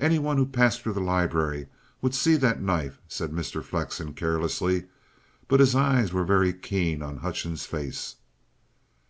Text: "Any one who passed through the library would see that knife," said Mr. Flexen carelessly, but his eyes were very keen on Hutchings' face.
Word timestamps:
"Any 0.00 0.18
one 0.18 0.38
who 0.38 0.46
passed 0.46 0.80
through 0.80 0.94
the 0.94 1.00
library 1.02 1.66
would 2.00 2.14
see 2.14 2.36
that 2.36 2.62
knife," 2.62 2.98
said 3.06 3.32
Mr. 3.32 3.62
Flexen 3.62 4.14
carelessly, 4.14 4.84
but 5.46 5.60
his 5.60 5.74
eyes 5.74 6.10
were 6.10 6.24
very 6.24 6.54
keen 6.54 7.02
on 7.02 7.18
Hutchings' 7.18 7.66
face. 7.66 8.16